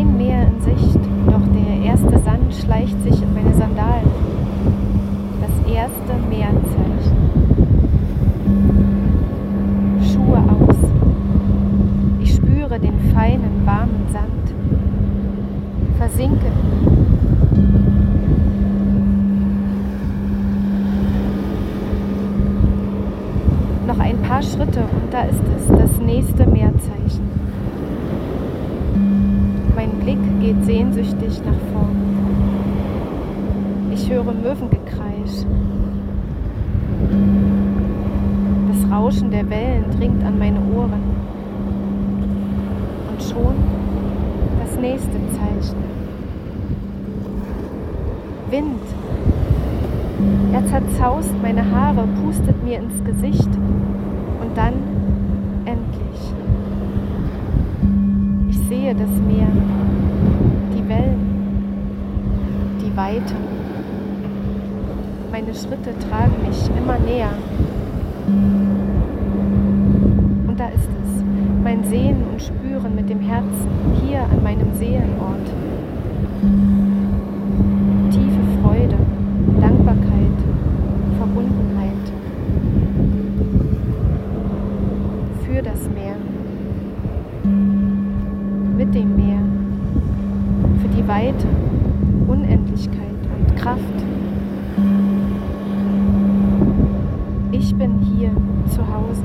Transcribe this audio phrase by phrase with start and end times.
[0.00, 4.08] kein Meer in Sicht, doch der erste Sand schleicht sich in meine Sandalen.
[5.40, 7.16] Das erste Meerzeichen.
[10.10, 10.76] Schuhe aus.
[12.20, 14.54] Ich spüre den feinen, warmen Sand.
[15.98, 16.46] Versinke.
[23.86, 27.29] Noch ein paar Schritte und da ist es, das nächste Meerzeichen.
[30.10, 31.96] Blick geht sehnsüchtig nach vorn.
[33.92, 35.46] Ich höre Möwengekreisch.
[38.68, 41.00] Das Rauschen der Wellen dringt an meine Ohren.
[43.10, 43.54] Und schon
[44.64, 45.78] das nächste Zeichen.
[48.50, 48.80] Wind.
[50.52, 54.74] Er zerzaust meine Haare, pustet mir ins Gesicht und dann
[55.64, 56.34] endlich.
[58.50, 59.48] Ich sehe das Meer,
[60.74, 61.20] die Wellen,
[62.80, 63.34] die Weite.
[65.32, 67.32] Meine Schritte tragen mich immer näher.
[70.46, 71.24] Und da ist es,
[71.64, 73.68] mein Sehen und Spüren mit dem Herzen
[74.00, 75.46] hier an meinem Seelenort.
[78.12, 78.96] Tiefe Freude,
[79.60, 80.38] Dankbarkeit,
[81.18, 82.12] Verbundenheit
[85.44, 86.14] für das Meer,
[88.76, 89.40] mit dem Meer,
[90.80, 91.46] für die Weite,
[92.30, 93.80] Unendlichkeit und Kraft.
[97.50, 98.30] Ich bin hier
[98.68, 99.24] zu Hause.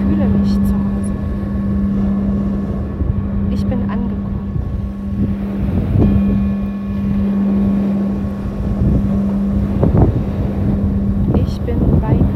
[0.00, 1.14] Fühle mich zu Hause.
[3.52, 4.58] Ich bin angekommen.
[11.36, 12.31] Ich bin bei mir.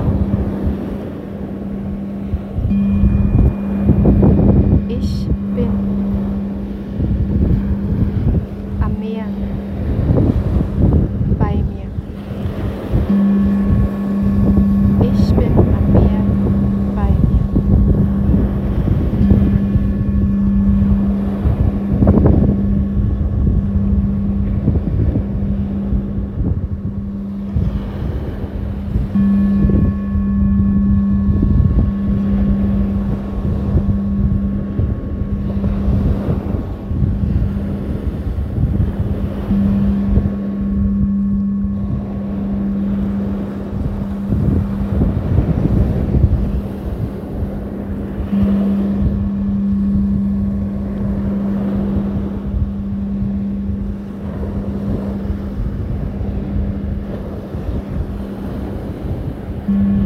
[59.69, 60.06] Mm-hmm.